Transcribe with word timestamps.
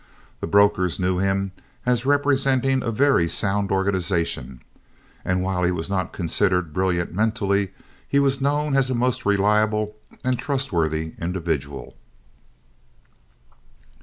The 0.39 0.47
brokers 0.47 0.99
knew 0.99 1.19
him 1.19 1.51
as 1.85 2.07
representing 2.07 2.81
a 2.81 2.89
very 2.89 3.27
sound 3.29 3.69
organization, 3.71 4.63
and 5.23 5.43
while 5.43 5.63
he 5.63 5.69
was 5.71 5.91
not 5.91 6.11
considered 6.11 6.73
brilliant 6.73 7.13
mentally, 7.13 7.69
he 8.07 8.17
was 8.17 8.41
known 8.41 8.75
as 8.75 8.89
a 8.89 8.95
most 8.95 9.27
reliable 9.27 9.95
and 10.23 10.39
trustworthy 10.39 11.13
individual. 11.19 11.95